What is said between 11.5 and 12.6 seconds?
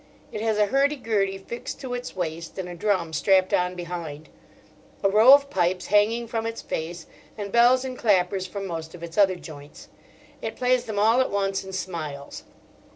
and smiles.